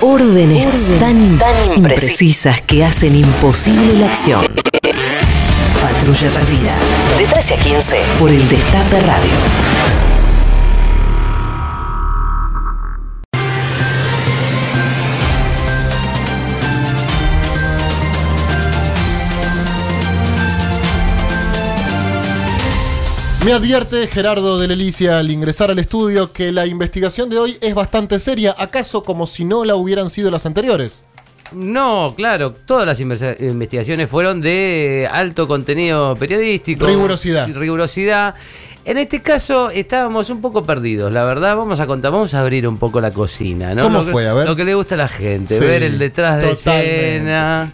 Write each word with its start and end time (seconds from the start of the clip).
Órdenes, 0.00 0.64
tan, 1.00 1.38
tan 1.38 1.72
imprecisas 1.76 2.60
que 2.60 2.84
hacen 2.84 3.16
imposible 3.16 3.94
la 3.94 4.06
acción. 4.06 4.46
Patrulla 5.82 6.30
Perdida. 6.30 6.74
De 7.18 7.26
13 7.26 7.54
a 7.54 7.58
15 7.58 7.96
por 8.20 8.30
el 8.30 8.48
Destape 8.48 9.00
Radio. 9.00 10.17
Me 23.44 23.52
advierte 23.52 24.06
Gerardo 24.08 24.58
de 24.58 24.66
Lelicia 24.68 25.18
al 25.18 25.30
ingresar 25.30 25.70
al 25.70 25.78
estudio 25.78 26.32
que 26.32 26.52
la 26.52 26.66
investigación 26.66 27.30
de 27.30 27.38
hoy 27.38 27.56
es 27.60 27.74
bastante 27.74 28.18
seria, 28.18 28.54
acaso 28.58 29.02
como 29.02 29.26
si 29.26 29.44
no 29.44 29.64
la 29.64 29.76
hubieran 29.76 30.10
sido 30.10 30.30
las 30.30 30.44
anteriores. 30.44 31.04
No, 31.52 32.12
claro, 32.16 32.52
todas 32.52 32.84
las 32.84 33.00
investigaciones 33.00 34.10
fueron 34.10 34.40
de 34.42 35.08
alto 35.10 35.48
contenido 35.48 36.14
periodístico. 36.16 36.86
Rigurosidad. 36.86 37.48
Rigurosidad. 37.54 38.34
En 38.84 38.98
este 38.98 39.22
caso 39.22 39.70
estábamos 39.70 40.28
un 40.30 40.40
poco 40.42 40.64
perdidos, 40.64 41.10
la 41.12 41.24
verdad. 41.24 41.56
Vamos 41.56 41.80
a 41.80 41.86
contar, 41.86 42.10
vamos 42.10 42.34
a 42.34 42.40
abrir 42.40 42.66
un 42.68 42.76
poco 42.76 43.00
la 43.00 43.12
cocina, 43.12 43.74
¿no? 43.74 43.84
¿Cómo 43.84 44.00
lo 44.00 44.04
que, 44.04 44.12
fue? 44.12 44.28
A 44.28 44.34
ver. 44.34 44.46
Lo 44.46 44.56
que 44.56 44.64
le 44.64 44.74
gusta 44.74 44.94
a 44.94 44.98
la 44.98 45.08
gente, 45.08 45.58
Sí, 45.58 45.64
ver 45.64 45.84
el 45.84 45.98
detrás 45.98 46.42
de 46.42 46.50
totalmente. 46.54 47.16
escena. 47.16 47.72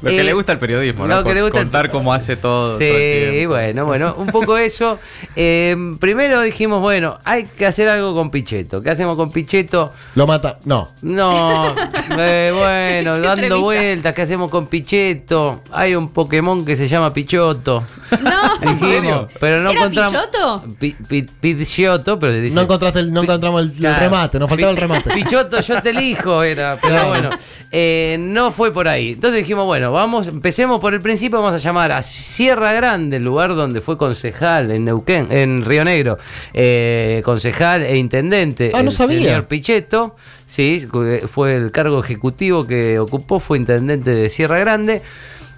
Lo 0.00 0.10
que 0.10 0.20
Eh, 0.20 0.24
le 0.24 0.32
gusta 0.32 0.52
al 0.52 0.58
periodismo, 0.58 1.06
¿no? 1.06 1.16
lo 1.16 1.24
que 1.24 1.34
le 1.34 1.42
gusta 1.42 1.58
Contar 1.58 1.90
cómo 1.90 2.12
hace 2.12 2.36
todo. 2.36 2.78
Sí, 2.78 2.88
todo 2.88 3.48
bueno, 3.50 3.84
bueno, 3.86 4.14
un 4.18 4.26
poco 4.28 4.56
eso. 4.56 4.98
Eh, 5.36 5.74
primero 5.98 6.40
dijimos, 6.42 6.80
bueno, 6.80 7.18
hay 7.24 7.44
que 7.44 7.66
hacer 7.66 7.88
algo 7.88 8.14
con 8.14 8.30
Pichetto. 8.30 8.82
¿Qué 8.82 8.90
hacemos 8.90 9.16
con 9.16 9.30
Pichetto? 9.32 9.92
Lo 10.14 10.26
mata. 10.26 10.58
No. 10.64 10.90
No, 11.02 11.74
eh, 12.18 12.52
bueno, 12.54 13.12
dando 13.12 13.30
entrevista. 13.32 13.56
vueltas, 13.56 14.14
¿qué 14.14 14.22
hacemos 14.22 14.50
con 14.50 14.66
Pichetto? 14.66 15.62
Hay 15.72 15.94
un 15.94 16.08
Pokémon 16.10 16.64
que 16.64 16.76
se 16.76 16.86
llama 16.88 17.12
Pichotto. 17.12 17.82
No. 18.22 18.72
Dijimos, 18.72 19.26
pero 19.40 19.60
no 19.60 19.70
¿Era 19.70 19.80
encontramos. 19.80 20.12
Pichotto? 20.12 20.64
Pi- 20.78 20.96
pi- 21.08 21.22
Pichotto, 21.40 22.18
pero 22.18 22.34
dice. 22.34 22.54
No 22.54 22.62
encontraste 22.62 23.00
el, 23.00 23.12
no 23.12 23.22
encontramos 23.22 23.62
el, 23.62 23.96
remate, 23.96 24.38
nos 24.38 24.48
faltaba 24.48 24.70
el 24.70 24.76
remate. 24.76 25.10
Pichotto, 25.14 25.60
yo 25.60 25.82
te 25.82 25.90
elijo, 25.90 26.42
era. 26.42 26.76
Pero 26.80 26.92
Claro. 26.94 27.08
bueno, 27.08 27.30
eh, 27.70 28.16
no 28.20 28.52
fue 28.52 28.70
por 28.72 28.86
ahí. 28.88 29.12
Entonces 29.12 29.38
dijimos, 29.40 29.64
bueno, 29.64 29.81
vamos, 29.90 30.28
empecemos 30.28 30.78
por 30.80 30.94
el 30.94 31.00
principio, 31.00 31.40
vamos 31.40 31.54
a 31.54 31.58
llamar 31.58 31.92
a 31.92 32.02
Sierra 32.02 32.72
Grande, 32.72 33.16
el 33.16 33.24
lugar 33.24 33.54
donde 33.54 33.80
fue 33.80 33.98
concejal 33.98 34.70
en 34.70 34.84
Neuquén, 34.84 35.28
en 35.30 35.64
Río 35.64 35.84
Negro, 35.84 36.18
eh, 36.54 37.22
concejal 37.24 37.82
e 37.82 37.96
intendente. 37.96 38.70
Ah, 38.74 38.82
no 38.82 38.90
el 38.90 38.96
sabía. 38.96 39.18
Señor 39.18 39.46
Pichetto, 39.46 40.16
sí, 40.46 40.86
fue 41.26 41.56
el 41.56 41.72
cargo 41.72 42.02
ejecutivo 42.02 42.66
que 42.66 42.98
ocupó, 42.98 43.40
fue 43.40 43.58
intendente 43.58 44.14
de 44.14 44.28
Sierra 44.28 44.58
Grande. 44.58 45.02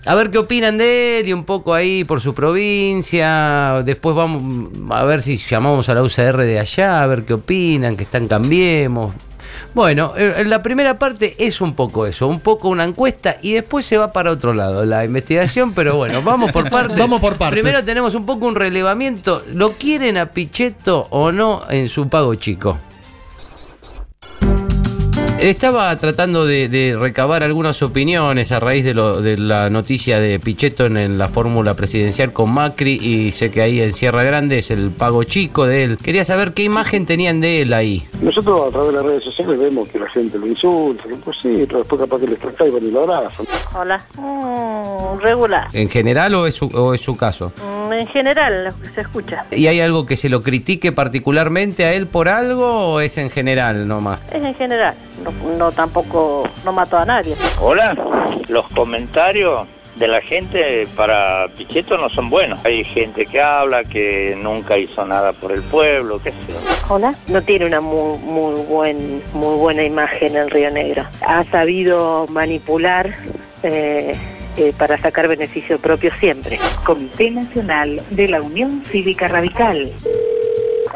A 0.06 0.14
ver 0.14 0.30
qué 0.30 0.36
opinan 0.36 0.77
de 0.77 1.20
él 1.20 1.28
y 1.28 1.33
un 1.33 1.45
poco 1.45 1.72
ahí 1.72 2.05
por 2.05 2.20
su 2.20 2.34
provincia. 2.34 3.83
Después 3.84 4.14
vamos 4.14 4.70
a 4.91 5.02
ver 5.05 5.22
si 5.22 5.36
llamamos 5.39 5.89
a 5.89 5.95
la 5.95 6.02
UCR 6.02 6.42
de 6.42 6.61
allá, 6.61 7.02
a 7.02 7.06
ver 7.06 7.25
qué 7.25 7.33
opinan, 7.34 7.97
que 7.97 8.05
están 8.05 8.28
cambiemos. 8.28 9.14
Bueno, 9.75 10.14
eh, 10.17 10.34
en 10.39 10.50
la 10.50 10.62
primera 10.62 10.98
parte 10.98 11.34
es 11.39 11.61
un 11.61 11.75
poco 11.75 12.06
eso, 12.06 12.27
un 12.27 12.41
poco 12.41 12.69
una 12.69 12.84
encuesta 12.84 13.37
y 13.42 13.53
después 13.53 13.86
se 13.86 13.98
va 13.98 14.12
para 14.12 14.31
otro 14.31 14.55
lado 14.55 14.84
la 14.84 15.05
investigación, 15.05 15.73
pero 15.73 15.97
bueno, 15.97 16.23
vamos 16.23 16.53
por 16.53 16.70
partes. 16.70 16.98
Vamos 16.98 17.20
por 17.20 17.36
partes. 17.36 17.61
Primero 17.61 17.84
tenemos 17.84 18.14
un 18.14 18.27
poco 18.27 18.47
un 18.47 18.55
relevamiento. 18.55 19.42
¿Lo 19.53 19.73
quieren 19.73 20.17
a 20.17 20.27
Pichetto 20.27 21.06
o 21.11 21.33
no 21.33 21.64
en 21.69 21.89
su 21.89 22.09
pago 22.09 22.34
chico? 22.34 22.78
Estaba 25.45 25.95
tratando 25.98 26.47
de, 26.47 26.70
de 26.70 26.97
recabar 26.98 27.42
algunas 27.42 27.83
opiniones 27.83 28.50
a 28.50 28.61
raíz 28.61 28.83
de, 28.83 28.95
lo- 28.95 29.20
de 29.20 29.37
la 29.37 29.69
noticia 29.69 30.19
de 30.19 30.41
Pichetto 30.41 30.86
en, 30.86 31.19
la 31.19 31.28
fórmula 31.28 31.75
presidencial 31.75 32.33
con 32.33 32.51
Macri 32.51 32.92
y 32.95 33.31
sé 33.31 33.51
que 33.51 33.61
ahí 33.61 33.79
en 33.83 33.92
Sierra 33.92 34.23
Grande 34.23 34.61
es 34.61 34.70
el 34.70 34.91
pago 34.91 35.23
chico 35.24 35.67
de 35.67 35.85
él. 35.85 35.96
Quería 35.98 36.24
saber 36.24 36.55
qué 36.55 36.63
imagen 36.63 37.05
tenían 37.05 37.42
de 37.42 37.61
él 37.61 37.74
ahí. 37.74 38.02
Nosotros 38.23 38.58
a 38.69 38.70
través 38.70 38.89
de 38.89 38.95
las 38.95 39.02
redes 39.05 39.24
sociales 39.24 39.61
vemos 39.61 39.86
que 39.91 39.98
la 39.98 40.08
gente 40.08 40.39
lo 40.39 40.46
insulta, 40.46 41.05
que 41.05 41.14
pues 41.17 41.36
sí, 41.42 41.64
pero 41.67 41.80
después 41.80 42.01
capaz 42.01 42.20
que 42.20 42.27
les 42.27 42.39
trae 42.39 42.69
y 42.70 42.90
lo 42.90 43.02
abrazan. 43.02 43.45
Hola. 43.79 44.02
Mm, 44.17 45.19
regular. 45.20 45.69
¿En 45.74 45.90
general 45.90 46.35
o 46.36 46.46
es 46.46 46.55
su, 46.55 46.69
o 46.69 46.95
es 46.95 47.02
su 47.02 47.19
caso? 47.19 47.52
Mm, 47.58 47.73
en 47.92 48.06
general, 48.06 48.64
lo 48.64 48.80
que 48.80 48.89
se 48.89 49.00
escucha. 49.02 49.45
¿Y 49.50 49.67
hay 49.67 49.80
algo 49.80 50.06
que 50.06 50.17
se 50.17 50.28
lo 50.28 50.40
critique 50.40 50.92
particularmente 50.92 51.84
a 51.84 51.92
él 51.92 52.06
por 52.06 52.28
algo 52.28 52.95
o 52.95 53.00
es 53.00 53.18
en 53.18 53.30
general 53.30 53.86
nomás? 53.86 54.22
Es 54.33 54.45
en 54.45 54.55
general. 54.55 54.95
No, 55.22 55.56
no 55.56 55.72
tampoco, 55.72 56.48
no 56.64 56.72
mató 56.72 56.98
a 56.98 57.05
nadie. 57.05 57.34
Hola, 57.61 57.96
los 58.48 58.67
comentarios 58.68 59.67
de 59.96 60.08
la 60.08 60.20
gente 60.20 60.86
para 60.96 61.46
Pichetto 61.56 61.96
no 61.96 62.08
son 62.08 62.30
buenos. 62.30 62.64
Hay 62.64 62.84
gente 62.84 63.27
que 63.27 63.40
habla 63.40 63.84
que 63.84 64.36
nunca 64.40 64.77
hizo 64.77 65.06
nada 65.06 65.33
por 65.33 65.52
el 65.52 65.62
pueblo, 65.62 66.20
qué 66.22 66.30
sé 66.30 66.36
yo. 66.48 66.55
Hola. 66.89 67.14
No 67.28 67.42
tiene 67.42 67.66
una 67.66 67.80
muy, 67.80 68.18
muy, 68.18 68.61
buen, 68.62 69.22
muy 69.33 69.56
buena 69.56 69.84
imagen 69.84 70.36
en 70.36 70.51
Río 70.51 70.70
Negro. 70.70 71.05
Ha 71.27 71.45
sabido 71.45 72.27
manipular 72.28 73.14
eh, 73.62 74.16
eh, 74.57 74.73
para 74.77 74.98
sacar 74.98 75.29
beneficio 75.29 75.79
propio 75.79 76.13
siempre. 76.20 76.59
Comité 76.85 77.31
Nacional 77.31 78.01
de 78.11 78.29
la 78.29 78.41
Unión 78.41 78.83
Cívica 78.85 79.29
Radical. 79.29 79.92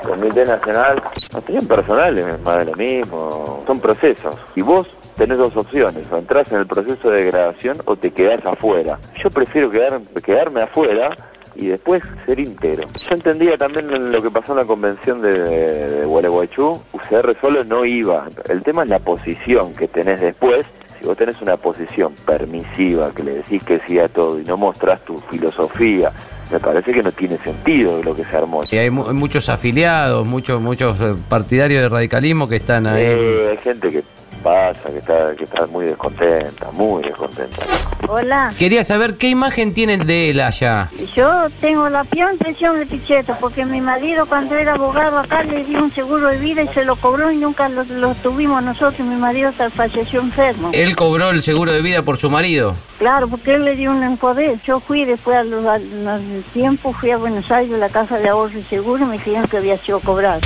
Comité 0.02 0.44
Nacional, 0.44 1.02
opinión 1.34 1.66
personal 1.66 2.18
es 2.18 2.40
más 2.40 2.58
de 2.58 2.64
lo 2.66 2.76
mismo, 2.76 3.62
son 3.66 3.80
procesos. 3.80 4.36
Y 4.54 4.62
vos 4.62 4.88
tenés 5.16 5.38
dos 5.38 5.56
opciones, 5.56 6.06
o 6.10 6.16
entras 6.16 6.50
en 6.52 6.58
el 6.58 6.66
proceso 6.66 7.10
de 7.10 7.24
degradación 7.24 7.78
o 7.84 7.96
te 7.96 8.10
quedás 8.10 8.44
afuera. 8.46 8.98
Yo 9.22 9.28
prefiero 9.30 9.70
quedar, 9.70 10.00
quedarme 10.24 10.62
afuera 10.62 11.10
y 11.56 11.66
después 11.66 12.02
ser 12.24 12.38
íntegro. 12.38 12.86
Yo 13.00 13.14
entendía 13.14 13.58
también 13.58 14.12
lo 14.12 14.22
que 14.22 14.30
pasó 14.30 14.52
en 14.52 14.58
la 14.58 14.64
convención 14.64 15.20
de, 15.20 15.32
de 15.40 16.04
Gualeguaychú, 16.04 16.80
UCR 16.92 17.36
solo 17.40 17.64
no 17.64 17.84
iba. 17.84 18.28
El 18.48 18.62
tema 18.62 18.84
es 18.84 18.88
la 18.88 19.00
posición 19.00 19.72
que 19.72 19.88
tenés 19.88 20.20
después. 20.20 20.64
Vos 21.08 21.16
tenés 21.16 21.40
una 21.40 21.56
posición 21.56 22.12
permisiva, 22.26 23.10
que 23.14 23.22
le 23.22 23.36
decís 23.36 23.64
que 23.64 23.80
sí 23.86 23.98
a 23.98 24.08
todo 24.08 24.38
y 24.38 24.44
no 24.44 24.58
mostrás 24.58 25.02
tu 25.04 25.16
filosofía, 25.16 26.12
me 26.52 26.60
parece 26.60 26.92
que 26.92 27.02
no 27.02 27.10
tiene 27.12 27.38
sentido 27.38 28.02
lo 28.02 28.14
que 28.14 28.24
se 28.24 28.36
armó. 28.36 28.60
Y 28.70 28.76
hay, 28.76 28.90
mu- 28.90 29.06
hay 29.08 29.14
muchos 29.14 29.48
afiliados, 29.48 30.26
muchos, 30.26 30.60
muchos 30.60 31.00
eh, 31.00 31.14
partidarios 31.30 31.80
de 31.80 31.88
radicalismo 31.88 32.46
que 32.46 32.56
están 32.56 32.86
ahí. 32.86 33.04
Eh, 33.06 33.48
hay 33.52 33.56
gente 33.56 33.88
que 33.90 34.02
pasa, 34.38 34.90
que 34.90 34.98
está, 34.98 35.34
que 35.36 35.44
está 35.44 35.66
muy 35.66 35.86
descontenta, 35.86 36.70
muy 36.72 37.02
descontenta. 37.02 37.62
Hola. 38.08 38.52
Quería 38.58 38.84
saber 38.84 39.16
qué 39.16 39.28
imagen 39.28 39.74
tienen 39.74 40.06
de 40.06 40.30
él 40.30 40.40
allá. 40.40 40.88
Yo 41.14 41.48
tengo 41.60 41.88
la 41.88 42.04
peor 42.04 42.32
impresión 42.32 42.78
de 42.78 42.86
Pichetto 42.86 43.36
porque 43.40 43.64
mi 43.64 43.80
marido 43.80 44.26
cuando 44.26 44.56
era 44.56 44.74
abogado 44.74 45.18
acá 45.18 45.42
le 45.42 45.64
dio 45.64 45.82
un 45.82 45.90
seguro 45.90 46.28
de 46.28 46.38
vida 46.38 46.62
y 46.62 46.68
se 46.68 46.84
lo 46.84 46.96
cobró 46.96 47.30
y 47.30 47.36
nunca 47.36 47.68
lo, 47.68 47.84
lo 47.84 48.14
tuvimos 48.14 48.62
nosotros. 48.62 49.06
Mi 49.06 49.16
marido 49.16 49.48
hasta 49.48 49.70
falleció 49.70 50.20
enfermo. 50.20 50.70
Él 50.72 50.96
cobró 50.96 51.30
el 51.30 51.42
seguro 51.42 51.72
de 51.72 51.82
vida 51.82 52.02
por 52.02 52.16
su 52.16 52.30
marido. 52.30 52.72
Claro, 52.98 53.28
porque 53.28 53.54
él 53.54 53.64
le 53.64 53.76
dio 53.76 53.90
un 53.92 54.16
poder. 54.16 54.58
Yo 54.64 54.80
fui 54.80 55.04
después 55.04 55.36
a 55.36 55.44
los, 55.44 55.64
a 55.64 55.78
los 55.78 56.44
tiempos, 56.52 56.96
fui 56.96 57.10
a 57.10 57.16
Buenos 57.16 57.50
Aires 57.50 57.74
a 57.74 57.78
la 57.78 57.88
Casa 57.88 58.18
de 58.18 58.28
Ahorro 58.28 58.58
y 58.58 58.62
Seguro 58.62 59.04
y 59.04 59.06
me 59.06 59.18
dijeron 59.18 59.46
que 59.46 59.58
había 59.58 59.76
sido 59.76 60.00
cobrado. 60.00 60.40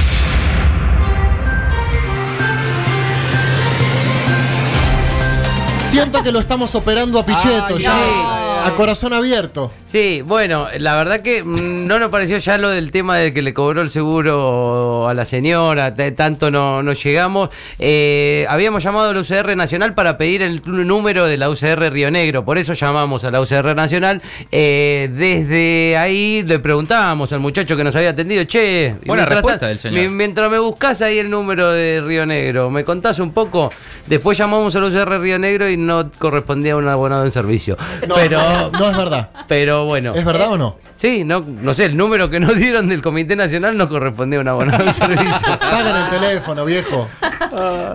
Siento 5.92 6.22
que 6.22 6.32
lo 6.32 6.41
estamos 6.41 6.75
operando 6.75 7.19
a 7.19 7.26
Pichetto, 7.26 7.76
Ay, 7.76 7.82
ya 7.82 8.41
a 8.67 8.75
corazón 8.75 9.12
abierto. 9.12 9.73
Sí, 9.84 10.23
bueno, 10.25 10.69
la 10.78 10.95
verdad 10.97 11.21
que 11.21 11.43
mm, 11.43 11.87
no 11.87 11.99
nos 11.99 12.11
pareció 12.11 12.39
ya 12.39 12.59
lo 12.59 12.71
del 12.71 12.91
tema 12.91 13.19
de 13.19 13.33
que 13.34 13.43
le 13.43 13.53
cobró 13.55 13.83
el 13.83 13.91
seguro 13.91 15.09
a 15.09 15.15
la 15.15 15.25
señora, 15.25 15.95
tanto 16.17 16.50
no, 16.50 16.83
no 16.83 16.93
llegamos. 16.93 17.51
Eh, 17.78 18.47
habíamos 18.49 18.83
llamado 18.83 19.11
a 19.11 19.15
la 19.15 19.21
UCR 19.21 19.56
Nacional 19.56 19.95
para 19.95 20.17
pedir 20.17 20.42
el 20.42 20.63
número 20.65 21.27
de 21.27 21.36
la 21.36 21.48
UCR 21.51 21.91
Río 21.92 22.10
Negro, 22.10 22.45
por 22.45 22.59
eso 22.59 22.72
llamamos 22.75 23.25
a 23.25 23.31
la 23.31 23.41
UCR 23.41 23.75
Nacional. 23.75 24.22
Eh, 24.51 25.10
desde 25.13 25.97
ahí 25.97 26.42
le 26.47 26.59
preguntábamos 26.59 27.33
al 27.33 27.41
muchacho 27.41 27.77
que 27.77 27.84
nos 27.84 27.95
había 27.97 28.10
atendido, 28.10 28.45
che, 28.45 28.95
Buena 29.04 29.22
mientras 29.25 29.28
respuesta 29.34 29.60
ta- 29.60 29.69
del 29.69 29.78
señor. 29.78 30.01
mi- 30.01 30.09
mientras 30.09 30.51
me 30.51 30.59
buscas 30.59 31.03
ahí 31.03 31.19
el 31.19 31.31
número 31.31 31.71
de 31.72 32.01
Río 32.04 32.25
Negro, 32.27 32.71
¿me 32.71 32.84
contás 32.84 33.19
un 33.19 33.33
poco? 33.33 33.71
Después 34.07 34.36
llamamos 34.39 34.75
a 34.77 34.81
la 34.81 34.86
UCR 34.86 35.21
Río 35.21 35.39
Negro 35.39 35.69
y 35.69 35.77
no 35.77 36.10
correspondía 36.19 36.75
a 36.75 36.77
un 36.77 36.89
abonado 36.89 37.25
en 37.25 37.31
servicio. 37.31 37.77
No, 38.09 38.15
pero, 38.16 38.41
no, 38.53 38.71
no 38.71 38.91
es 38.91 38.97
verdad. 38.97 39.31
pero 39.49 39.84
bueno. 39.87 40.13
¿Es 40.15 40.25
verdad 40.25 40.51
o 40.53 40.59
no? 40.59 40.77
Sí, 40.97 41.25
no, 41.25 41.41
no 41.41 41.75
sé, 41.75 41.87
el 41.87 41.97
número 41.97 42.31
que 42.31 42.39
nos 42.39 42.54
dieron 42.57 42.89
del 42.89 43.03
Comité 43.03 43.34
Nacional 43.34 43.77
no 43.77 43.89
correspondía 43.89 44.39
a 44.39 44.43
un 44.43 44.49
abonado 44.49 44.84
de 44.84 44.93
servicio. 44.93 45.49
Pagan 45.60 46.04
el 46.04 46.10
teléfono, 46.21 46.65
viejo. 46.65 47.09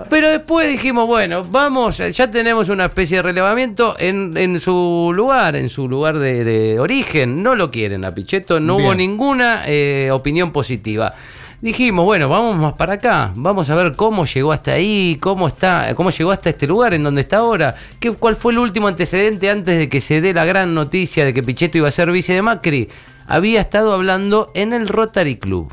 Pero 0.09 0.30
después 0.30 0.68
dijimos, 0.69 1.07
bueno, 1.07 1.45
vamos, 1.50 1.98
ya 1.98 2.30
tenemos 2.30 2.68
una 2.69 2.86
especie 2.86 3.18
de 3.18 3.24
relevamiento 3.24 3.95
en, 3.98 4.36
en 4.36 4.59
su 4.59 5.12
lugar, 5.15 5.56
en 5.56 5.69
su 5.69 5.88
lugar 5.88 6.19
de, 6.19 6.44
de 6.44 6.80
origen. 6.80 7.42
No 7.42 7.56
lo 7.56 7.71
quieren 7.71 8.03
a 8.03 8.12
Pichetto, 8.12 8.60
no 8.60 8.75
hubo 8.75 8.94
ninguna 8.94 9.63
eh, 9.65 10.10
opinión 10.12 10.51
positiva. 10.51 11.13
Dijimos, 11.62 12.06
bueno, 12.06 12.30
vamos 12.30 12.56
más 12.56 12.74
para 12.74 12.94
acá, 12.94 13.31
vamos 13.36 13.69
a 13.69 13.75
ver 13.75 13.95
cómo 13.95 14.25
llegó 14.25 14.51
hasta 14.51 14.74
ahí, 14.74 15.18
cómo 15.19 15.48
está, 15.48 15.94
cómo 15.95 16.12
llegó 16.12 16.31
hasta 16.31 16.50
este 16.50 16.68
lugar 16.68 16.94
en 16.94 17.04
donde 17.04 17.21
está 17.21 17.38
ahora, 17.38 17.75
qué, 18.00 18.12
cuál 18.12 18.36
fue 18.36 18.51
el 18.51 18.59
último 18.59 18.88
antecedente 18.88 19.50
antes 19.50 19.77
de 19.77 19.89
que 19.89 20.01
se 20.01 20.21
dé 20.21 20.33
la 20.33 20.45
gran 20.45 20.74
noticia 20.74 21.25
de 21.25 21.33
que 21.33 21.44
Pichetto 21.44 21.77
iba 21.77 21.88
a 21.88 21.92
ser 21.92 22.12
vice 22.12 22.33
de 22.33 22.42
Macri. 22.42 22.89
Había 23.27 23.59
estado 23.59 23.94
hablando 23.94 24.51
en 24.54 24.71
el 24.74 24.88
Rotary 24.88 25.38
Club. 25.38 25.71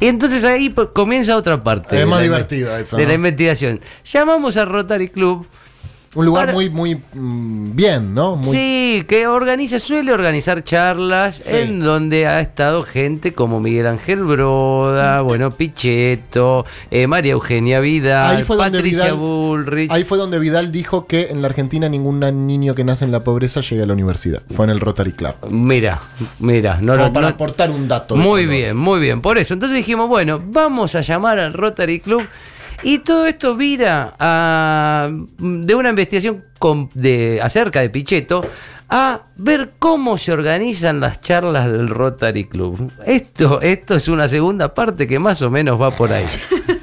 Y 0.00 0.06
entonces 0.06 0.44
ahí 0.44 0.70
pues, 0.70 0.88
comienza 0.92 1.36
otra 1.36 1.60
parte. 1.62 2.00
Es 2.00 2.06
más 2.06 2.22
divertido 2.22 2.76
eso, 2.76 2.96
De 2.96 3.06
la 3.06 3.14
investigación. 3.14 3.80
Llamamos 4.04 4.56
al 4.56 4.68
Rotary 4.68 5.08
Club. 5.08 5.46
Un 6.18 6.26
lugar 6.26 6.52
muy, 6.52 6.68
muy 6.68 6.96
mm, 6.96 7.76
bien, 7.76 8.12
¿no? 8.14 8.34
Muy, 8.36 8.50
Sí, 8.56 9.04
que 9.06 9.26
organiza, 9.28 9.78
suele 9.78 10.12
organizar 10.12 10.64
charlas 10.64 11.36
Sí. 11.36 11.54
en 11.56 11.80
donde 11.80 12.26
ha 12.26 12.40
estado 12.40 12.82
gente 12.82 13.34
como 13.34 13.60
Miguel 13.60 13.86
Ángel 13.86 14.24
Broda, 14.24 15.20
bueno, 15.20 15.52
Pichetto, 15.52 16.66
eh, 16.90 17.06
María 17.06 17.32
Eugenia 17.32 17.78
Vidal, 17.80 18.36
Ahí 18.38 18.42
fue 18.42 18.56
donde 18.56 18.78
Patricia 18.78 19.04
Vidal- 19.12 19.16
Bullrich. 19.16 19.90
Ahí 19.92 20.02
fue 20.04 20.18
donde 20.18 20.38
Vidal 20.40 20.72
dijo 20.72 21.06
que 21.06 21.28
en 21.30 21.40
la 21.40 21.48
Argentina 21.48 21.88
ningún 21.88 22.18
niño 22.46 22.74
que 22.74 22.82
nace 22.82 23.04
en 23.04 23.12
la 23.12 23.20
pobreza 23.20 23.60
llega 23.60 23.84
a 23.84 23.86
la 23.86 23.92
universidad. 23.92 24.42
Fue 24.52 24.64
en 24.64 24.70
el 24.70 24.80
Rotary 24.80 25.12
Club. 25.12 25.34
Mira, 25.50 26.00
mira, 26.40 26.78
no 26.80 26.94
Como 26.94 27.06
lo- 27.06 27.12
para 27.12 27.28
no- 27.28 27.34
aportar 27.34 27.70
un 27.70 27.86
dato. 27.86 28.16
Muy 28.16 28.46
bien, 28.46 28.76
muy 28.76 28.98
bien. 28.98 29.20
Por 29.20 29.38
eso, 29.38 29.54
entonces 29.54 29.76
dijimos, 29.76 30.08
bueno, 30.08 30.42
vamos 30.44 30.96
a 30.96 31.00
llamar 31.00 31.38
al 31.38 31.52
Rotary 31.52 32.00
Club. 32.00 32.22
Y 32.82 32.98
todo 32.98 33.26
esto 33.26 33.56
vira 33.56 34.14
a, 34.18 35.08
de 35.38 35.74
una 35.74 35.90
investigación 35.90 36.44
de, 36.94 37.40
acerca 37.42 37.80
de 37.80 37.90
Pichetto 37.90 38.44
a 38.90 39.22
ver 39.36 39.72
cómo 39.78 40.16
se 40.16 40.32
organizan 40.32 41.00
las 41.00 41.20
charlas 41.20 41.70
del 41.70 41.88
Rotary 41.88 42.44
Club. 42.44 42.90
Esto, 43.04 43.60
esto 43.60 43.96
es 43.96 44.08
una 44.08 44.28
segunda 44.28 44.72
parte 44.74 45.06
que 45.06 45.18
más 45.18 45.42
o 45.42 45.50
menos 45.50 45.80
va 45.80 45.90
por 45.90 46.12
ahí. 46.12 46.26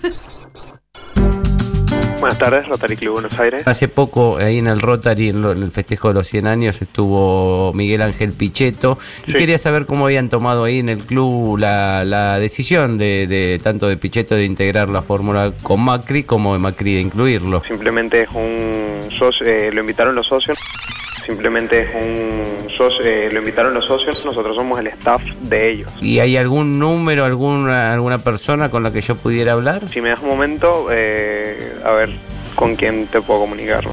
Buenas 2.26 2.40
tardes, 2.40 2.68
Rotary 2.68 2.96
Club 2.96 3.14
Buenos 3.14 3.40
Aires. 3.40 3.68
Hace 3.68 3.88
poco 3.88 4.38
ahí 4.38 4.58
en 4.58 4.66
el 4.66 4.82
Rotary, 4.82 5.30
en, 5.30 5.46
el 5.46 5.72
festejo 5.72 6.08
de 6.08 6.16
los 6.16 6.28
100 6.28 6.48
años, 6.48 6.82
estuvo 6.82 7.72
Miguel 7.74 8.02
Ángel 8.02 8.32
Pichetto. 8.32 8.98
Y 9.28 9.34
quería 9.34 9.60
saber 9.60 9.86
cómo 9.86 10.06
habían 10.06 10.30
tomado 10.30 10.64
ahí 10.64 10.80
en 10.80 10.90
el 10.90 11.06
club 11.06 11.60
la, 11.60 12.04
la 12.04 12.40
decisión 12.40 12.98
de, 12.98 13.28
de 13.28 13.60
tanto 13.62 13.88
de 13.88 13.98
Pichetto 13.98 14.34
de 14.34 14.44
integrar 14.44 14.90
la 14.90 15.04
fórmula 15.04 15.54
con 15.62 15.82
Macri 15.82 16.24
como 16.24 16.54
de 16.54 16.60
Macri 16.60 16.96
de 16.96 17.02
incluirlo. 17.02 17.62
Simplemente 17.62 18.24
es 18.24 18.30
un 18.34 19.08
socio, 19.16 19.46
eh, 19.46 19.70
lo 19.72 19.82
invitaron 19.82 20.16
los 20.16 20.26
socios. 20.26 20.58
Simplemente 21.26 21.82
es 21.82 21.96
un 21.96 22.70
socio, 22.70 23.04
eh, 23.04 23.30
lo 23.32 23.40
invitaron 23.40 23.74
los 23.74 23.86
socios. 23.86 24.24
Nosotros 24.26 24.56
somos 24.56 24.80
el 24.80 24.88
staff 24.88 25.24
de 25.42 25.72
ellos. 25.72 25.92
¿Y 26.02 26.20
hay 26.20 26.38
algún 26.38 26.78
número, 26.78 27.26
alguna, 27.26 27.94
alguna 27.94 28.20
persona 28.20 28.70
con 28.70 28.84
la 28.84 28.94
que 28.94 29.02
yo 29.02 29.16
pudiera 29.16 29.54
hablar? 29.54 29.90
Si 29.90 30.02
me 30.02 30.10
das 30.10 30.22
un 30.22 30.30
momento, 30.30 30.88
eh, 30.92 31.74
a 31.84 31.94
ver 31.94 32.12
con 32.54 32.76
quién 32.76 33.08
te 33.08 33.22
puedo 33.22 33.42
comunicar. 33.42 33.86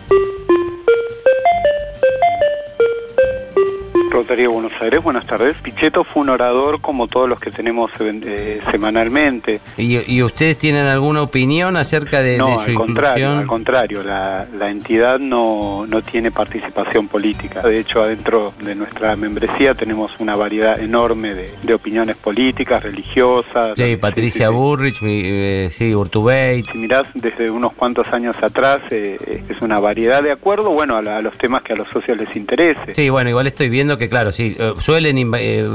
Rotaría 4.12 4.48
Buenos 4.48 4.72
Aires, 4.80 5.02
buenas 5.02 5.26
tardes. 5.26 5.56
Pichetto 5.62 6.04
fue 6.04 6.22
un 6.22 6.28
orador 6.28 6.80
como 6.80 7.06
todos 7.06 7.28
los 7.28 7.40
que 7.40 7.50
tenemos 7.50 7.90
eh, 8.00 8.60
semanalmente. 8.70 9.60
¿Y, 9.78 9.98
y 10.12 10.22
ustedes 10.22 10.58
tienen 10.58 10.86
alguna 10.86 11.22
opinión 11.22 11.76
acerca 11.76 12.20
de, 12.20 12.36
no, 12.36 12.58
de 12.58 12.64
su 12.66 12.70
al 12.70 12.74
contrario, 12.76 13.30
al 13.38 13.46
contrario, 13.46 14.02
la, 14.02 14.46
la 14.56 14.70
entidad 14.70 15.18
no, 15.18 15.86
no 15.88 16.02
tiene 16.02 16.30
participación 16.30 17.08
política. 17.08 17.62
De 17.62 17.80
hecho, 17.80 18.02
adentro 18.02 18.52
de 18.62 18.74
nuestra 18.74 19.16
membresía 19.16 19.74
tenemos 19.74 20.12
una 20.18 20.36
variedad 20.36 20.78
enorme 20.78 21.34
de, 21.34 21.50
de 21.62 21.74
opiniones 21.74 22.16
políticas, 22.16 22.82
religiosas. 22.82 23.72
Sí, 23.76 23.96
Patricia 23.96 24.50
Burrich, 24.50 24.98
eh, 25.02 25.68
sí, 25.70 25.94
Urtubey. 25.94 26.62
Si 26.62 26.76
mirás 26.78 27.04
desde 27.14 27.50
unos 27.50 27.72
cuantos 27.72 28.06
años 28.12 28.36
atrás, 28.42 28.82
eh, 28.90 29.16
es 29.48 29.60
una 29.62 29.78
variedad 29.80 30.22
de 30.22 30.32
acuerdo, 30.32 30.70
bueno, 30.70 30.96
a, 30.96 31.02
la- 31.02 31.16
a 31.16 31.22
los 31.22 31.36
temas 31.38 31.62
que 31.62 31.72
a 31.72 31.76
los 31.76 31.88
socios 31.88 32.18
les 32.18 32.34
interese. 32.36 32.94
Sí, 32.94 33.08
bueno, 33.08 33.30
igual 33.30 33.46
estoy 33.46 33.68
viendo 33.70 33.96
que, 33.98 34.01
claro, 34.08 34.32
sí, 34.32 34.56
eh, 34.58 34.72
suelen, 34.80 35.18
eh, 35.18 35.68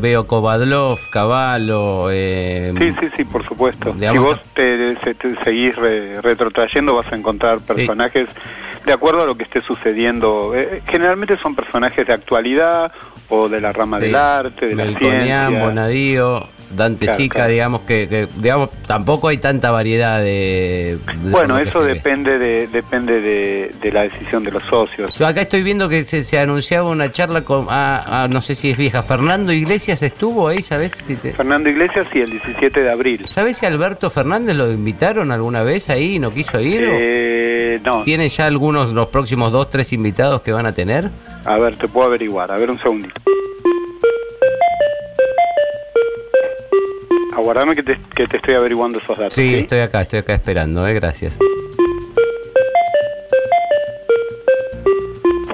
veo- 0.00 0.26
Kovadlov, 0.26 0.98
Cavallo, 1.12 2.10
eh, 2.10 2.72
Sí, 2.78 2.94
sí, 3.00 3.08
sí, 3.16 3.24
por 3.24 3.46
supuesto. 3.46 3.94
Si 3.98 4.18
vos 4.18 4.38
te, 4.54 4.96
se- 5.00 5.14
te 5.14 5.34
seguís 5.44 5.76
re- 5.76 6.20
retrotrayendo, 6.20 6.94
vas 6.94 7.06
a 7.12 7.16
encontrar 7.16 7.60
personajes 7.60 8.28
de 8.86 8.92
acuerdo 8.92 9.22
a 9.22 9.26
lo 9.26 9.34
que 9.36 9.44
esté 9.44 9.60
sucediendo. 9.60 10.52
Eh, 10.56 10.82
generalmente 10.88 11.36
son 11.42 11.54
personajes 11.54 12.06
de 12.06 12.12
actualidad 12.12 12.90
o 13.28 13.48
de 13.48 13.60
la 13.60 13.72
rama 13.72 13.98
Sí. 13.98 14.06
del 14.06 14.14
arte, 14.16 14.66
de 14.68 14.74
la 14.74 14.84
Melconian, 14.84 15.22
ciencia. 15.48 15.64
Bonadío, 15.64 16.42
Dante 16.70 17.06
Claro, 17.06 17.18
Sica, 17.20 17.34
claro. 17.36 17.50
digamos 17.52 17.80
que, 17.82 18.08
que, 18.08 18.28
digamos, 18.36 18.70
tampoco 18.86 19.28
hay 19.28 19.38
tanta 19.38 19.70
variedad 19.70 20.20
de... 20.20 20.98
de 21.22 21.30
Bueno, 21.30 21.58
eso 21.58 21.82
depende 21.82 22.38
de 22.38 22.66
depende 22.68 23.20
de, 23.20 23.70
de 23.80 23.92
la 23.92 24.02
decisión 24.02 24.44
de 24.44 24.50
los 24.52 24.62
socios. 24.64 25.12
Yo 25.18 25.26
acá 25.26 25.40
estoy 25.42 25.62
viendo 25.62 25.88
que 25.88 26.04
se, 26.04 26.24
se 26.24 26.38
anunciaba 26.38 26.88
una 26.90 27.10
charla 27.12 27.42
con, 27.42 27.66
ah, 27.70 28.02
ah, 28.06 28.28
no 28.30 28.40
sé 28.40 28.54
si 28.54 28.70
es 28.70 28.76
vieja, 28.78 29.02
Fernando 29.02 29.52
Iglesias 29.52 30.02
estuvo 30.02 30.48
ahí, 30.48 30.62
¿sabes? 30.62 30.92
Si 31.06 31.16
te- 31.16 31.32
Fernando 31.32 31.68
Iglesias, 31.68 32.06
sí, 32.12 32.20
el 32.20 32.30
17 32.30 32.82
de 32.82 32.90
abril. 32.90 33.26
¿Sabes 33.28 33.58
si 33.58 33.66
Alberto 33.66 34.10
Fernández 34.10 34.56
lo 34.56 34.70
invitaron 34.70 35.32
alguna 35.32 35.62
vez 35.62 35.90
ahí 35.90 36.14
y 36.16 36.18
no 36.18 36.30
quiso 36.30 36.60
ir? 36.60 36.82
Eh, 36.88 37.80
no, 37.84 38.02
¿Tienen 38.04 38.28
ya 38.28 38.46
algunos, 38.46 38.90
los 38.92 39.08
próximos 39.08 39.50
dos, 39.52 39.70
tres 39.70 39.92
invitados 39.92 40.40
que 40.42 40.52
van 40.52 40.66
a 40.66 40.72
tener? 40.72 41.10
a 41.46 41.56
ver, 41.56 41.74
te 41.74 41.88
puedo 41.88 42.06
averiguar. 42.06 42.52
A 42.52 42.56
ver, 42.56 42.70
un 42.70 42.78
segundito. 42.78 43.14
Aguardame 47.40 47.74
que 47.74 47.82
te, 47.82 47.98
que 48.14 48.26
te 48.26 48.36
estoy 48.36 48.54
averiguando 48.54 48.98
esos 48.98 49.16
datos. 49.16 49.32
Sí, 49.32 49.42
¿sí? 49.42 49.54
estoy 49.54 49.80
acá, 49.80 50.02
estoy 50.02 50.18
acá 50.18 50.34
esperando, 50.34 50.86
eh, 50.86 50.92
gracias. 50.92 51.38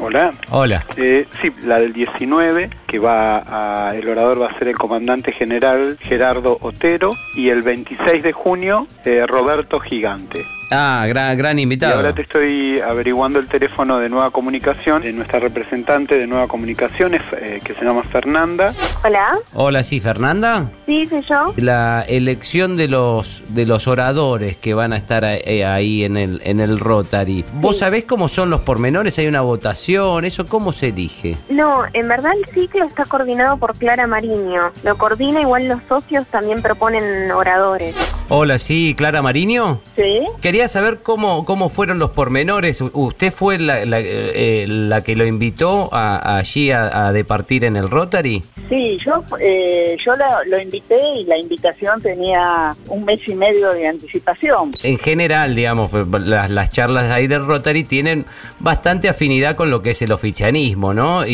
Hola. 0.03 0.33
Hola. 0.51 0.85
Eh, 0.97 1.29
sí, 1.41 1.53
la 1.65 1.79
del 1.79 1.93
19, 1.93 2.71
que 2.89 2.99
va 2.99 3.87
a, 3.87 3.95
el 3.95 4.09
orador 4.09 4.43
va 4.43 4.49
a 4.49 4.59
ser 4.59 4.67
el 4.67 4.77
comandante 4.77 5.31
general 5.31 5.97
Gerardo 6.01 6.59
Otero, 6.61 7.13
y 7.37 7.51
el 7.51 7.63
26 7.63 8.21
de 8.21 8.33
junio, 8.33 8.89
eh, 9.05 9.25
Roberto 9.25 9.79
Gigante. 9.79 10.45
Ah, 10.71 11.05
gran, 11.09 11.37
gran 11.39 11.59
Y 11.59 11.63
invitado. 11.63 11.95
ahora 11.97 12.13
te 12.13 12.23
estoy 12.23 12.81
averiguando 12.81 13.39
el 13.39 13.47
teléfono 13.47 13.99
de 13.99 14.09
Nueva 14.09 14.31
Comunicación, 14.31 15.03
de 15.03 15.13
nuestra 15.13 15.39
representante 15.39 16.17
de 16.19 16.27
Nueva 16.27 16.49
Comunicación, 16.49 17.15
es, 17.15 17.23
eh, 17.41 17.61
que 17.63 17.75
se 17.75 17.85
llama 17.85 18.03
Fernanda. 18.03 18.73
Hola, 19.05 19.39
Hola, 19.55 19.83
sí, 19.85 20.01
Fernanda. 20.01 20.69
sí, 20.87 21.05
soy 21.07 21.23
yo. 21.23 21.55
La 21.57 22.03
elección 22.09 22.77
de 22.77 22.89
los 22.89 23.43
de 23.49 23.65
los 23.65 23.87
oradores 23.87 24.57
que 24.57 24.75
van 24.75 24.93
a 24.93 24.97
estar 24.97 25.25
ahí, 25.25 25.63
ahí 25.63 26.05
en 26.05 26.17
el 26.17 26.41
en 26.45 26.59
el 26.61 26.81
Rotary. 26.81 27.45
¿Vos 27.55 27.79
sabés 27.79 28.03
cómo 28.05 28.29
son 28.29 28.51
los 28.51 28.63
pormenores? 28.63 29.19
¿Hay 29.19 29.27
una 29.29 29.43
votación? 29.43 30.25
¿Eso 30.25 30.47
cómo 30.47 30.73
se 30.73 30.89
elige? 30.89 31.37
No, 31.49 31.85
en 31.93 32.09
verdad 32.09 32.33
el 32.37 32.45
ciclo 32.53 32.85
está 32.85 33.05
coordinado 33.05 33.57
por 33.57 33.79
Clara 33.79 34.07
Mariño. 34.09 34.73
Lo 34.83 34.99
coordina 34.99 35.41
igual 35.41 35.69
los 35.69 35.81
socios 35.89 36.27
también 36.27 36.61
proponen 36.61 37.31
oradores. 37.31 37.95
Hola, 38.29 38.59
sí, 38.59 38.95
Clara 38.99 39.23
Mariño. 39.23 39.81
¿Sí? 39.95 40.21
Quería 40.43 40.69
saber 40.69 40.99
cómo, 41.01 41.45
cómo 41.45 41.69
fueron 41.69 42.01
los 42.01 42.11
pormenores. 42.11 42.81
¿Usted 42.81 43.33
fue 43.33 43.57
la, 43.61 43.85
la, 43.85 44.01
eh, 44.01 44.67
la 44.69 45.01
que 45.03 45.15
lo 45.15 45.25
invitó 45.25 45.89
a- 45.93 46.37
allí 46.37 46.73
a, 46.73 47.07
a 47.07 47.13
departir 47.13 47.63
en 47.63 47.77
el 47.77 47.89
Rotary? 47.89 48.43
Sí, 48.69 48.99
yo, 49.05 49.23
eh, 49.41 49.97
yo 50.05 50.13
la- 50.17 50.41
lo 50.49 50.61
invité 50.61 50.99
y 51.21 51.25
la 51.25 51.39
invitación 51.39 52.01
tenía 52.03 52.75
un 52.89 53.05
mes 53.05 53.21
y 53.29 53.35
medio 53.37 53.71
de 53.71 53.87
anticipación. 53.87 54.73
En 54.83 54.99
general, 54.99 55.55
digamos, 55.55 55.91
las, 55.93 56.51
las 56.51 56.71
charlas 56.71 57.13
ahí 57.13 57.29
del 57.29 57.47
Rotary 57.47 57.85
tienen 57.85 58.27
bastante 58.59 59.09
afinidad 59.09 59.55
con 59.55 59.71
lo 59.71 59.83
que 59.83 59.91
es 59.91 60.03
el 60.03 60.11
oficialismo, 60.11 60.93
¿no? 60.93 61.25
Y, 61.25 61.31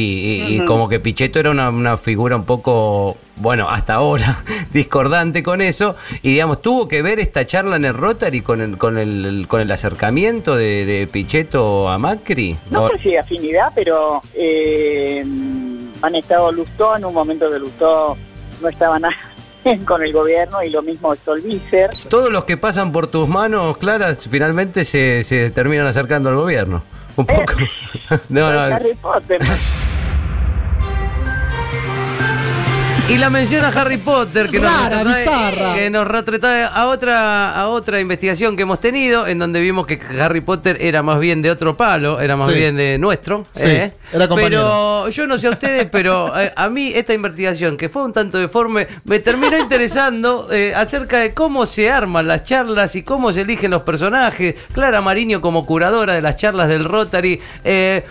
y- 0.47 0.65
como 0.67 0.91
que 0.91 1.01
Pichetto 1.01 1.39
era 1.41 1.51
una, 1.51 1.71
una 1.71 1.97
figura 1.97 2.37
un 2.37 2.45
poco, 2.45 3.17
bueno, 3.43 3.69
hasta 3.69 3.95
ahora, 3.95 4.39
discordante 4.73 5.43
con 5.43 5.61
eso. 5.61 5.95
Y 6.23 6.31
digamos, 6.31 6.63
tuvo 6.63 6.89
que 6.89 7.03
ver 7.03 7.21
esta 7.21 7.45
charla 7.45 7.77
en 7.77 7.85
el 7.85 7.95
Rotary 7.95 8.41
con 8.41 8.61
el, 8.61 8.79
con 8.79 8.97
el, 8.97 9.47
con 9.49 9.61
el 9.61 9.71
acercamiento 9.71 10.57
de, 10.57 10.87
de 10.87 11.07
Pichetto 11.07 11.89
a 11.89 11.99
Macri. 11.99 12.57
No 12.71 12.89
sé 12.89 12.99
si 12.99 13.17
afinidad, 13.17 13.73
pero 13.75 14.21
eh, 14.35 15.25
han 16.03 16.15
estado 16.15 16.53
Lustó, 16.53 16.97
en 16.97 17.05
un 17.05 17.15
momento 17.15 17.51
de 17.51 17.59
Lustó 17.59 18.17
no 18.61 18.69
estaba 18.69 18.99
nada 18.99 19.17
con 19.87 20.03
el 20.03 20.13
gobierno 20.13 20.63
y 20.63 20.71
lo 20.71 20.83
mismo 20.83 21.15
Stolbizer. 21.15 21.91
Todos 22.09 22.31
los 22.31 22.45
que 22.45 22.57
pasan 22.57 22.93
por 22.93 23.09
tus 23.09 23.29
manos, 23.29 23.77
Clara, 23.79 24.15
finalmente 24.15 24.85
se, 24.85 25.25
se 25.25 25.51
terminan 25.51 25.87
acercando 25.87 26.29
al 26.29 26.37
gobierno. 26.37 26.83
Un 27.17 27.27
poco. 27.27 27.55
no, 28.29 28.53
no. 28.53 28.59
Harry 28.61 28.95
Potter. 28.95 29.41
Y 33.09 33.19
la 33.19 33.29
mención 33.31 33.63
a 33.65 33.69
Harry 33.69 33.99
Potter, 33.99 34.49
que 34.49 34.59
nos, 34.59 34.71
Rara, 34.73 35.05
que 35.75 35.91
nos 35.91 36.09
a 36.73 36.87
otra, 36.87 37.53
a 37.61 37.69
otra 37.69 38.01
investigación 38.01 38.57
que 38.57 38.63
hemos 38.63 38.81
tenido, 38.81 39.27
en 39.27 39.39
donde 39.39 39.61
vimos 39.61 39.87
que 39.87 40.01
Harry 40.19 40.41
Potter 40.41 40.79
era 40.81 41.03
más 41.03 41.19
bien 41.21 41.43
de 41.43 41.51
otro 41.51 41.77
palo, 41.77 42.21
era 42.21 42.37
más 42.37 42.49
Sí. 42.51 42.55
bien 42.59 42.77
de 42.77 42.97
nuestro. 42.99 43.45
Sí, 43.53 43.69
¿eh? 43.69 43.93
era 44.13 44.29
compañero. 44.29 44.63
Pero 44.63 45.09
yo 45.11 45.27
no 45.27 45.37
sé 45.37 45.49
a 45.49 45.51
ustedes, 45.51 45.89
pero 45.91 46.39
eh, 46.41 46.53
a 46.57 46.71
mí 46.71 46.93
esta 46.95 47.13
investigación, 47.13 47.77
que 47.77 47.89
fue 47.91 48.03
un 48.05 48.13
tanto 48.15 48.39
deforme, 48.39 48.87
me 49.05 49.19
terminó 49.19 49.59
interesando 49.59 50.49
eh, 50.51 50.73
acerca 50.75 51.19
de 51.19 51.35
cómo 51.35 51.67
se 51.67 51.91
arman 51.91 52.27
las 52.27 52.45
charlas 52.45 52.95
y 52.97 53.03
cómo 53.03 53.33
se 53.33 53.43
eligen 53.43 53.73
los 53.73 53.83
personajes. 53.83 54.55
Clara 54.73 55.03
Mariño 55.03 55.41
como 55.43 55.67
curadora 55.67 56.15
de 56.15 56.23
las 56.23 56.37
charlas 56.37 56.69
del 56.69 56.85
Rotary. 56.85 57.41
eh, 57.65 58.05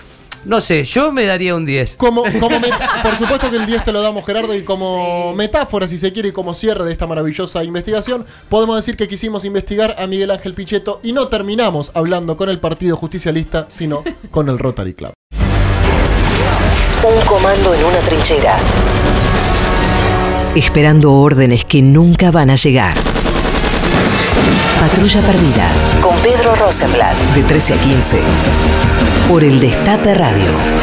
no 0.45 0.59
sé, 0.61 0.85
yo 0.85 1.11
me 1.11 1.25
daría 1.25 1.55
un 1.55 1.65
10. 1.65 1.95
Como, 1.97 2.23
por 3.03 3.15
supuesto 3.15 3.49
que 3.49 3.57
el 3.57 3.65
10 3.65 3.83
te 3.83 3.91
lo 3.91 4.01
damos, 4.01 4.25
Gerardo, 4.25 4.55
y 4.55 4.63
como 4.63 5.35
metáfora, 5.35 5.87
si 5.87 5.97
se 5.97 6.11
quiere, 6.11 6.29
y 6.29 6.31
como 6.31 6.53
cierre 6.53 6.85
de 6.85 6.91
esta 6.91 7.07
maravillosa 7.07 7.63
investigación, 7.63 8.25
podemos 8.49 8.75
decir 8.75 8.97
que 8.97 9.07
quisimos 9.07 9.45
investigar 9.45 9.95
a 9.99 10.07
Miguel 10.07 10.31
Ángel 10.31 10.53
Pichetto 10.53 10.99
y 11.03 11.13
no 11.13 11.27
terminamos 11.27 11.91
hablando 11.93 12.37
con 12.37 12.49
el 12.49 12.59
Partido 12.59 12.97
Justicialista, 12.97 13.65
sino 13.69 14.03
con 14.31 14.49
el 14.49 14.57
Rotary 14.57 14.93
Club. 14.93 15.13
Un 17.03 17.25
comando 17.25 17.73
en 17.73 17.83
una 17.83 17.99
trinchera. 17.99 18.57
Esperando 20.55 21.13
órdenes 21.13 21.65
que 21.65 21.81
nunca 21.81 22.29
van 22.29 22.49
a 22.49 22.55
llegar. 22.55 22.95
Patrulla 24.79 25.21
Perdida. 25.21 25.69
Con 26.01 26.15
Pedro 26.19 26.55
Rosenblatt. 26.55 27.15
De 27.35 27.43
13 27.43 27.73
a 27.73 27.77
15. 27.77 28.21
Por 29.29 29.43
el 29.43 29.59
Destape 29.59 30.13
Radio. 30.13 30.80